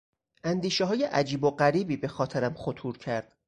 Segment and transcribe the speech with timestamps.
[0.43, 3.35] اندیشههای عجیب و غریبی به خاطرم خطور کرد.